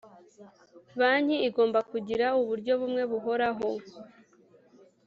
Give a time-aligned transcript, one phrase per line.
[0.99, 3.67] Banki igomba kugira uburyo bumwe buhoraho